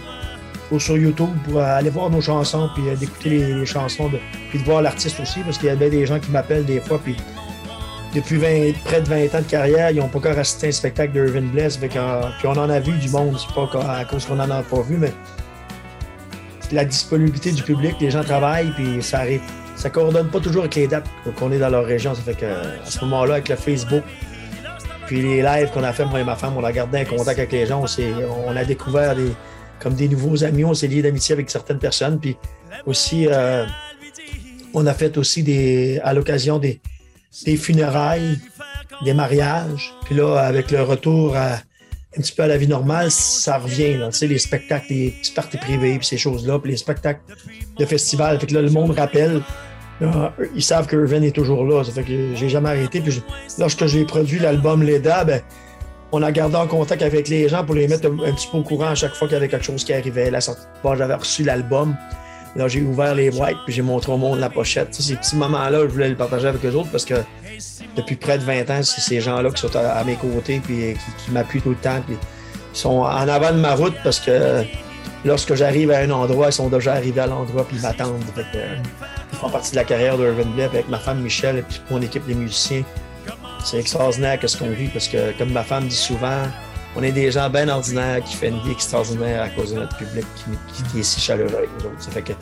ou 0.72 0.79
sur 0.79 0.98
YouTube 0.98 1.29
pour 1.46 1.60
euh, 1.60 1.77
aller 1.77 1.89
voir 1.89 2.10
nos 2.10 2.22
chansons 2.22 2.70
puis 2.74 2.89
euh, 2.89 2.96
d'écouter 2.96 3.29
les, 3.29 3.65
chansons 3.65 4.10
de, 4.10 4.20
puis 4.50 4.60
de 4.60 4.63
voir 4.63 4.82
l'artiste 4.82 5.20
aussi 5.20 5.41
parce 5.41 5.58
qu'il 5.58 5.67
y 5.67 5.72
a 5.72 5.75
des 5.75 6.05
gens 6.05 6.20
qui 6.20 6.32
m'appellent 6.32 6.65
des 6.65 6.79
fois 6.79 7.00
depuis 8.13 8.38
20 8.38 8.74
près 8.84 9.01
de 9.01 9.08
20 9.08 9.36
ans 9.36 9.41
de 9.41 9.50
carrière, 9.50 9.91
ils 9.91 9.98
n'ont 9.98 10.08
pas 10.08 10.20
encore 10.20 10.38
assisté 10.38 10.67
à 10.67 10.70
un 10.70 10.72
spectacle 10.72 11.13
d'Irvin 11.13 11.48
Bless. 11.48 11.79
Euh, 11.82 12.22
puis 12.38 12.48
on 12.48 12.51
en 12.51 12.70
a 12.70 12.79
vu 12.79 12.91
du 12.98 13.10
monde, 13.10 13.38
c'est 13.39 13.53
pas 13.53 13.70
à 13.91 14.05
cause 14.05 14.25
qu'on 14.25 14.39
en 14.39 14.50
a 14.50 14.62
pas 14.62 14.82
vu, 14.82 14.98
mais 14.98 15.12
la 16.72 16.86
disponibilité 16.86 17.51
du 17.51 17.63
public, 17.63 17.96
les 18.00 18.12
gens 18.12 18.24
travaillent, 18.24 18.72
puis 18.75 19.01
ça 19.01 19.20
arrive. 19.20 19.41
Ça 19.75 19.89
coordonne 19.89 20.29
pas 20.29 20.39
toujours 20.39 20.62
avec 20.62 20.75
les 20.75 20.88
dates 20.88 21.08
qu'on 21.38 21.51
est 21.51 21.58
dans 21.58 21.70
leur 21.70 21.86
région. 21.86 22.13
Ça 22.13 22.22
fait 22.22 22.36
que 22.36 22.46
à 22.46 22.86
ce 22.86 23.00
moment-là, 23.01 23.34
avec 23.34 23.50
le 23.50 23.55
Facebook, 23.55 24.03
puis 25.08 25.22
les 25.22 25.41
lives 25.41 25.72
qu'on 25.72 25.84
a 25.84 25.91
fait, 25.91 26.05
moi 26.05 26.20
et 26.20 26.24
ma 26.24 26.36
femme, 26.36 26.53
on 26.55 26.63
a 26.63 26.72
gardé 26.72 27.00
un 27.00 27.05
contact 27.05 27.39
avec 27.39 27.51
les 27.51 27.65
gens. 27.65 27.84
On 28.48 28.55
a 28.55 28.63
découvert 28.63 29.15
des, 29.15 29.32
comme 29.79 29.96
des 29.96 30.08
nouveaux 30.08 30.43
amis, 30.43 30.63
on 30.63 30.74
s'est 30.74 30.88
lié 30.88 31.01
d'amitié 31.01 31.34
avec 31.34 31.50
certaines 31.50 31.79
personnes. 31.79 32.20
Puis 32.20 32.38
aussi, 32.86 33.27
euh, 33.27 33.65
on 34.74 34.86
a 34.86 34.93
fait 34.93 35.17
aussi 35.17 35.43
des, 35.43 36.00
à 36.03 36.13
l'occasion 36.13 36.60
des, 36.60 36.79
des 37.46 37.58
funérailles, 37.58 38.40
des 39.04 39.13
mariages. 39.13 39.94
Puis 40.06 40.16
là, 40.16 40.38
avec 40.38 40.72
le 40.72 40.82
retour 40.84 41.36
à, 41.36 41.54
un 42.18 42.22
petit 42.22 42.34
peu 42.34 42.44
à 42.44 42.48
la 42.48 42.58
vie 42.58 42.68
normale, 42.68 43.10
ça 43.12 43.58
revient. 43.58 44.00
Tu 44.12 44.18
sais, 44.18 44.28
les 44.28 44.38
spectacles, 44.38 44.86
les 44.90 45.12
petits 45.12 45.32
parties 45.32 45.58
privées, 45.58 45.98
puis 45.98 46.08
ces 46.08 46.18
choses-là, 46.18 46.60
puis 46.60 46.72
les 46.72 46.78
spectacles 46.78 47.22
de 47.78 47.86
festival. 47.86 48.40
Fait 48.40 48.48
que 48.48 48.54
là, 48.54 48.62
le 48.62 48.70
monde 48.70 48.92
rappelle. 48.92 49.42
Ils 50.56 50.63
savent 50.63 50.88
que 50.88 50.98
Irvin 50.98 51.22
est 51.22 51.36
toujours 51.36 51.63
là. 51.63 51.84
Ça 51.84 51.92
fait 51.92 52.04
que 52.04 52.36
j'ai 52.36 52.50
jamais 52.50 52.70
arrêté. 52.70 53.00
Puis 53.00 53.22
lorsque 53.58 53.86
j'ai 53.86 54.04
produit 54.06 54.40
l'album 54.40 54.84
Leda, 54.84 55.24
ben, 55.24 55.42
on 56.12 56.22
a 56.22 56.32
gardé 56.32 56.58
en 56.58 56.68
contact 56.68 57.02
avec 57.02 57.30
les 57.30 57.48
gens 57.48 57.63
pour 57.63 57.75
les 57.75 57.88
mettre 57.88 58.08
un, 58.08 58.20
un 58.20 58.34
petit 58.34 58.48
peu 58.52 58.58
au 58.58 58.63
courant 58.63 58.88
à 58.88 58.96
chaque 58.96 59.16
fois 59.16 59.28
qu'il 59.28 59.36
y 59.36 59.38
avait 59.38 59.48
quelque 59.48 59.66
chose 59.66 59.84
qui 59.84 59.94
arrivait. 59.94 60.30
La 60.30 60.42
sortie, 60.42 60.62
bon, 60.84 60.96
j'avais 60.96 61.16
reçu 61.16 61.44
l'album. 61.44 61.96
Là, 62.56 62.68
j'ai 62.68 62.82
ouvert 62.82 63.16
les 63.16 63.32
boîtes, 63.32 63.56
puis 63.66 63.74
j'ai 63.74 63.82
montré 63.82 64.12
au 64.12 64.18
monde 64.18 64.40
la 64.40 64.50
pochette. 64.50 64.94
ces 64.94 65.16
petits 65.16 65.36
moments-là, 65.36 65.82
je 65.82 65.88
voulais 65.88 66.10
le 66.10 66.16
partager 66.16 66.48
avec 66.48 66.64
eux 66.64 66.74
autres 66.74 66.92
parce 66.92 67.06
que 67.06 67.16
depuis 67.96 68.16
près 68.16 68.38
de 68.38 68.44
20 68.44 68.70
ans, 68.70 68.84
c'est 68.84 69.02
ces 69.02 69.22
gens-là 69.22 69.50
qui 69.50 69.62
sont 69.62 69.76
à, 69.76 70.04
mes 70.04 70.16
côtés, 70.16 70.62
puis 70.64 70.96
qui, 71.26 71.32
m'appuient 71.32 71.62
tout 71.62 71.72
le 71.72 71.76
temps. 71.76 72.02
Puis 72.06 72.16
ils 72.74 72.78
sont 72.78 73.02
en 73.02 73.28
avant 73.28 73.52
de 73.52 73.58
ma 73.58 73.74
route 73.74 73.96
parce 74.04 74.20
que 74.20 74.64
lorsque 75.26 75.56
j'arrive 75.56 75.92
à 75.92 76.00
un 76.00 76.12
endroit, 76.12 76.48
ils 76.50 76.54
sont 76.54 76.70
déjà 76.70 76.94
arrivés 76.94 77.22
à 77.22 77.28
l'endroit, 77.28 77.66
puis 77.68 77.78
ils 77.78 77.82
m'attendent. 77.82 78.24
ils 78.38 79.38
font 79.38 79.50
partie 79.50 79.72
de 79.72 79.78
la 79.78 79.84
carrière 79.84 80.18
d'Urban 80.18 80.50
Blip 80.52 80.66
avec 80.66 80.90
ma 80.90 81.00
femme 81.00 81.22
Michel 81.22 81.58
et 81.58 81.62
puis 81.64 81.82
mon 81.90 82.02
équipe 82.02 82.26
des 82.28 82.36
musiciens. 82.36 82.84
C'est 83.64 83.80
extraordinaire 83.80 84.38
ce 84.46 84.58
qu'on 84.58 84.70
vit 84.70 84.90
parce 84.90 85.08
que, 85.08 85.32
comme 85.38 85.52
ma 85.52 85.64
femme 85.64 85.88
dit 85.88 85.96
souvent, 85.96 86.44
on 86.96 87.04
est 87.04 87.12
des 87.12 87.32
gens 87.32 87.50
bien 87.50 87.68
ordinaires 87.70 88.24
qui 88.24 88.36
font 88.36 88.48
une 88.48 88.60
vie 88.60 88.72
extraordinaire 88.72 89.42
à 89.44 89.50
cause 89.50 89.74
de 89.74 89.80
notre 89.80 89.98
public 89.98 90.26
qui, 90.92 91.00
est 91.00 91.04
si 91.04 91.20
chaleureux 91.20 91.56
avec 91.58 91.70
nous 91.80 91.86
autres. 91.88 92.02
Ça 92.02 92.12
fait 92.12 92.22
que 92.22 92.34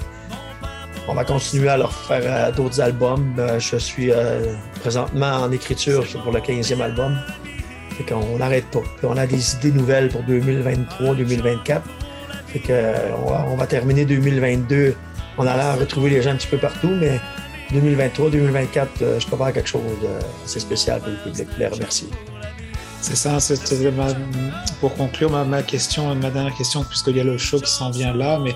on 1.08 1.14
va 1.14 1.24
continuer 1.24 1.70
à 1.70 1.78
leur 1.78 1.94
faire 1.94 2.22
euh, 2.24 2.52
d'autres 2.52 2.80
albums. 2.80 3.34
Euh, 3.40 3.60
je 3.60 3.78
suis 3.78 4.12
euh, 4.12 4.54
présentement 4.82 5.42
en 5.42 5.52
écriture 5.52 6.06
pour 6.24 6.32
le 6.32 6.40
15e 6.40 6.82
album. 6.82 7.18
Fait 7.98 8.04
qu'on 8.04 8.38
n'arrête 8.38 8.66
pas. 8.68 8.82
on 9.04 9.18
a 9.18 9.26
des 9.26 9.56
idées 9.56 9.72
nouvelles 9.72 10.10
pour 10.10 10.22
2023, 10.24 11.16
2024. 11.16 11.82
Fait 12.48 12.60
que, 12.60 12.94
on, 13.26 13.56
va, 13.56 13.66
terminer 13.66 14.06
2022 14.06 14.96
en 15.38 15.48
allant 15.48 15.76
retrouver 15.80 16.10
les 16.10 16.22
gens 16.22 16.32
un 16.32 16.36
petit 16.36 16.48
peu 16.48 16.58
partout, 16.58 16.92
mais 17.00 17.20
2023, 17.72 18.30
2024, 18.30 19.20
je 19.20 19.28
prépare 19.28 19.54
quelque 19.54 19.70
chose 19.70 19.82
d'assez 20.02 20.60
spécial 20.60 21.00
pour 21.00 21.10
le 21.10 21.32
public. 21.32 21.48
Je 21.54 21.60
les 21.60 21.68
remercier. 21.68 22.10
C'est 23.02 23.16
ça, 23.16 23.40
pour 24.80 24.96
conclure 24.96 25.32
ma, 25.32 25.64
question, 25.64 26.14
ma 26.16 26.30
dernière 26.30 26.56
question, 26.56 26.84
puisqu'il 26.84 27.18
y 27.18 27.20
a 27.20 27.24
le 27.24 27.38
show 27.38 27.60
qui 27.60 27.72
s'en 27.72 27.90
vient 27.90 28.14
là, 28.14 28.40
mais 28.40 28.56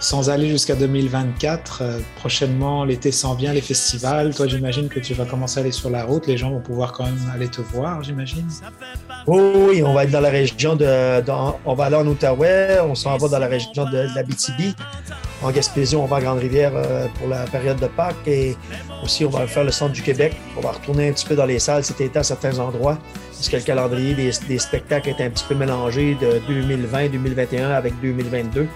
sans 0.00 0.30
aller 0.30 0.48
jusqu'à 0.48 0.74
2024, 0.74 1.82
euh, 1.82 2.00
prochainement 2.16 2.84
l'été 2.84 3.10
s'en 3.10 3.34
vient, 3.34 3.52
les 3.52 3.60
festivals, 3.60 4.34
toi 4.34 4.46
j'imagine 4.46 4.88
que 4.88 5.00
tu 5.00 5.14
vas 5.14 5.24
commencer 5.24 5.58
à 5.58 5.62
aller 5.62 5.72
sur 5.72 5.90
la 5.90 6.04
route, 6.04 6.26
les 6.26 6.36
gens 6.36 6.50
vont 6.50 6.60
pouvoir 6.60 6.92
quand 6.92 7.04
même 7.04 7.18
aller 7.34 7.48
te 7.48 7.60
voir, 7.60 8.02
j'imagine. 8.02 8.46
Oui, 9.26 9.82
on 9.82 9.92
va 9.94 10.04
être 10.04 10.10
dans 10.10 10.20
la 10.20 10.30
région 10.30 10.76
de, 10.76 11.22
on 11.64 11.74
va 11.74 11.84
aller 11.84 11.96
en 11.96 12.06
Outaouais, 12.06 12.80
on 12.80 12.94
s'en 12.94 13.16
va 13.16 13.28
dans 13.28 13.38
la 13.38 13.48
région 13.48 13.84
de, 13.90 14.14
la 14.14 14.22
BTB. 14.22 14.74
En 15.42 15.50
Gaspésie, 15.52 15.94
on 15.94 16.06
va 16.06 16.16
à 16.16 16.20
Grande-Rivière 16.20 16.72
euh, 16.74 17.06
pour 17.18 17.28
la 17.28 17.44
période 17.44 17.78
de 17.78 17.86
Pâques 17.86 18.26
et 18.26 18.56
aussi 19.04 19.24
on 19.24 19.30
va 19.30 19.46
faire 19.46 19.64
le 19.64 19.70
centre 19.70 19.92
du 19.92 20.02
Québec. 20.02 20.34
On 20.56 20.60
va 20.60 20.72
retourner 20.72 21.08
un 21.08 21.12
petit 21.12 21.26
peu 21.26 21.36
dans 21.36 21.46
les 21.46 21.60
salles 21.60 21.84
cet 21.84 22.00
été 22.00 22.18
à 22.18 22.24
certains 22.24 22.58
endroits 22.58 22.98
parce 23.38 23.52
le 23.52 23.60
calendrier 23.60 24.14
des, 24.14 24.58
spectacles 24.58 25.10
est 25.10 25.20
un 25.24 25.30
petit 25.30 25.44
peu 25.48 25.54
mélangé 25.54 26.16
de 26.20 26.40
2020-2021 26.52 27.70
avec 27.70 27.94
2022. 28.00 28.66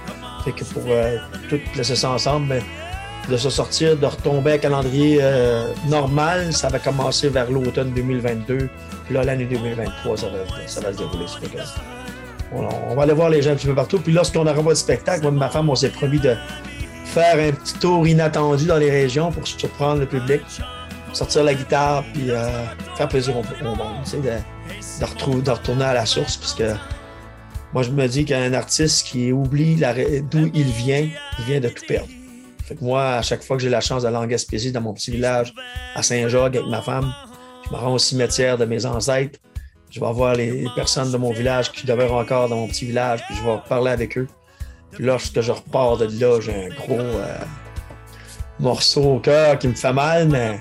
Fait 0.45 0.53
que 0.53 0.65
pour 0.65 0.85
euh, 0.89 1.17
tout 1.49 1.61
laisser 1.77 1.97
ça 1.97 2.11
ensemble, 2.11 2.49
ben, 2.49 2.63
de 3.29 3.37
se 3.37 3.51
sortir, 3.51 3.97
de 3.97 4.07
retomber 4.07 4.53
à 4.53 4.59
calendrier 4.59 5.19
euh, 5.21 5.67
normal, 5.89 6.53
ça 6.53 6.69
va 6.69 6.79
commencer 6.79 7.29
vers 7.29 7.51
l'automne 7.51 7.91
2022. 7.91 8.69
Puis 9.07 9.15
là, 9.15 9.25
l'année 9.25 9.47
2023, 9.47 10.17
ça 10.17 10.27
va, 10.29 10.39
ça 10.67 10.81
va 10.81 10.93
se 10.93 10.99
dérouler. 10.99 11.27
On, 12.55 12.95
va 12.95 13.03
aller 13.03 13.13
voir 13.13 13.31
les 13.31 13.43
gens 13.43 13.53
un 13.53 13.57
petit 13.57 13.67
peu 13.67 13.75
partout. 13.75 13.99
Puis 13.99 14.13
lorsqu'on 14.13 14.43
aura 14.43 14.53
votre 14.55 14.79
spectacle, 14.79 15.23
moi 15.23 15.31
ma 15.31 15.49
femme, 15.49 15.71
on 15.71 15.75
s'est 15.75 15.91
promis 15.91 16.19
de 16.19 16.35
faire 17.05 17.39
un 17.39 17.53
petit 17.53 17.75
tour 17.75 18.07
inattendu 18.07 18.67
dans 18.67 18.79
les 18.79 18.91
régions 18.91 19.31
pour 19.31 19.47
surprendre 19.47 20.01
le 20.01 20.07
public 20.07 20.43
sortir 21.13 21.45
la 21.45 21.55
guitare, 21.55 22.05
puis 22.13 22.31
euh, 22.31 22.49
faire 22.97 23.09
plaisir 23.09 23.35
au, 23.37 23.43
monde. 23.65 23.79
De, 24.13 24.19
de, 24.19 25.05
retrouver, 25.05 25.43
de 25.43 25.51
retourner 25.51 25.85
à 25.85 25.95
la 25.95 26.07
source, 26.07 26.37
parce 26.37 26.55
que 26.55 26.75
moi, 27.73 27.83
je 27.83 27.91
me 27.91 28.07
dis 28.07 28.25
qu'un 28.25 28.53
artiste 28.53 29.07
qui 29.07 29.33
oublie 29.33 29.77
d'où 30.31 30.51
il 30.53 30.65
vient, 30.65 31.09
il 31.39 31.45
vient 31.45 31.61
de 31.61 31.69
tout 31.69 31.85
perdre. 31.87 32.09
Fait 32.65 32.75
que 32.75 32.85
moi, 32.85 33.15
à 33.15 33.23
chaque 33.23 33.43
fois 33.43 33.57
que 33.57 33.63
j'ai 33.63 33.71
la 33.71 33.81
chance 33.81 34.03
d'aller 34.03 34.17
en 34.17 34.27
Gaspésie, 34.27 34.73
dans 34.73 34.81
mon 34.81 34.93
petit 34.93 35.11
village, 35.11 35.55
à 35.95 36.03
Saint-Jacques, 36.03 36.57
avec 36.57 36.69
ma 36.69 36.83
femme, 36.83 37.13
je 37.67 37.71
me 37.71 37.77
rends 37.77 37.95
au 37.95 37.99
cimetière 37.99 38.59
de 38.59 38.65
mes 38.65 38.87
ancêtres. 38.87 39.39
Je 39.93 40.01
vais 40.01 40.13
voir 40.13 40.35
les 40.35 40.65
personnes 40.75 41.13
de 41.13 41.19
mon 41.19 41.33
village 41.33 41.71
qui 41.71 41.87
demeurent 41.87 42.15
encore 42.15 42.49
dans 42.49 42.57
mon 42.57 42.67
petit 42.67 42.87
village, 42.87 43.23
puis 43.27 43.37
je 43.37 43.43
vais 43.43 43.59
parler 43.69 43.91
avec 43.91 44.17
eux. 44.17 44.27
Puis 44.91 45.05
lorsque 45.05 45.39
je 45.39 45.53
repars 45.53 45.99
de 45.99 46.07
là, 46.19 46.41
j'ai 46.41 46.55
un 46.55 46.69
gros 46.71 46.99
euh, 46.99 47.37
morceau 48.59 49.17
au 49.17 49.19
cœur 49.19 49.59
qui 49.59 49.69
me 49.69 49.75
fait 49.75 49.93
mal, 49.93 50.29
mais 50.29 50.59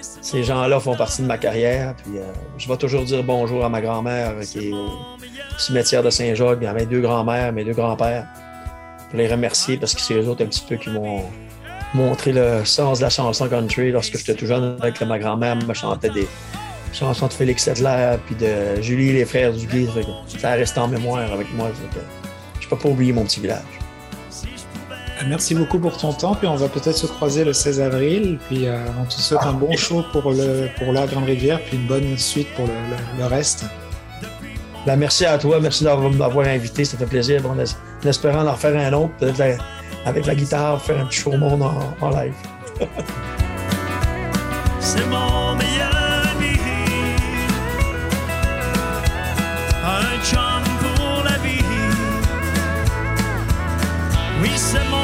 ces 0.00 0.42
gens-là 0.42 0.80
font 0.80 0.96
partie 0.96 1.22
de 1.22 1.28
ma 1.28 1.38
carrière. 1.38 1.94
Puis, 2.02 2.18
euh, 2.18 2.32
je 2.58 2.66
vais 2.66 2.76
toujours 2.76 3.04
dire 3.04 3.22
bonjour 3.22 3.64
à 3.64 3.68
ma 3.68 3.80
grand-mère 3.80 4.32
qui 4.40 4.70
est 4.70 4.72
au 4.72 4.88
cimetière 5.58 6.02
de 6.02 6.10
Saint-Jacques, 6.10 6.64
à 6.64 6.72
mes 6.72 6.86
deux 6.86 7.02
grands-mères, 7.02 7.52
mes 7.52 7.64
deux 7.64 7.74
grands-pères. 7.74 8.26
Pour 9.10 9.18
les 9.18 9.28
remercier 9.28 9.76
parce 9.76 9.94
que 9.94 10.00
c'est 10.00 10.14
eux 10.14 10.28
autres 10.28 10.42
un 10.42 10.48
petit 10.48 10.64
peu 10.68 10.74
qui 10.74 10.90
m'ont 10.90 11.22
montré 11.94 12.32
le 12.32 12.64
sens 12.64 12.98
de 12.98 13.04
la 13.04 13.10
chanson 13.10 13.48
country 13.48 13.92
lorsque 13.92 14.18
j'étais 14.18 14.34
tout 14.34 14.46
jeune 14.46 14.76
avec 14.80 15.00
ma 15.02 15.20
grand-mère 15.20 15.54
me 15.54 15.74
chantait 15.74 16.10
des 16.10 16.26
chansons 16.92 17.26
de 17.26 17.32
Félix 17.32 17.64
Settler 17.64 18.16
puis 18.26 18.34
de 18.34 18.80
Julie 18.80 19.10
et 19.10 19.12
les 19.12 19.24
frères 19.24 19.52
du 19.52 19.66
Guy. 19.66 19.88
Ça 20.38 20.52
reste 20.52 20.76
en 20.78 20.88
mémoire 20.88 21.32
avec 21.32 21.52
moi. 21.54 21.70
Je 22.60 22.68
peux 22.68 22.76
pas 22.76 22.88
oublier 22.88 23.12
mon 23.12 23.24
petit 23.24 23.40
village. 23.40 23.62
Merci 25.28 25.54
beaucoup 25.54 25.78
pour 25.78 25.96
ton 25.96 26.12
temps, 26.12 26.34
puis 26.34 26.48
on 26.48 26.56
va 26.56 26.68
peut-être 26.68 26.96
se 26.96 27.06
croiser 27.06 27.44
le 27.44 27.52
16 27.52 27.80
avril, 27.80 28.38
puis 28.48 28.66
euh, 28.66 28.78
on 29.00 29.04
te 29.04 29.12
souhaite 29.12 29.42
un 29.42 29.52
bon 29.52 29.76
show 29.76 30.04
pour, 30.10 30.32
le, 30.32 30.68
pour 30.78 30.92
la 30.92 31.06
Grande 31.06 31.24
Rivière, 31.24 31.60
puis 31.62 31.76
une 31.76 31.86
bonne 31.86 32.18
suite 32.18 32.48
pour 32.54 32.66
le, 32.66 33.24
reste. 33.26 33.64
Ben, 34.84 34.96
merci 34.96 35.24
à 35.24 35.38
toi, 35.38 35.60
merci 35.60 35.84
d'avoir 35.84 36.46
invité, 36.46 36.84
ça 36.84 36.96
fait 36.96 37.06
plaisir. 37.06 37.40
Bon, 37.42 37.50
en 37.50 38.08
espérant 38.08 38.44
en 38.44 38.56
faire 38.56 38.76
un 38.76 38.92
autre, 38.94 39.12
peut-être 39.18 39.62
avec 40.04 40.26
la 40.26 40.34
guitare, 40.34 40.82
faire 40.82 41.00
un 41.00 41.06
petit 41.06 41.20
show 41.20 41.32
au 41.32 41.38
monde 41.38 41.62
en, 41.62 42.10
live. 42.10 42.34
C'est 44.80 45.06
mon 45.06 45.54
meilleur 45.54 45.91
un 50.10 50.16
chum 50.24 50.62
pour 50.80 51.22
la 51.24 51.38
vie. 51.38 51.64
Oui, 54.40 54.52
c'est 54.56 54.84
mon 54.90 55.01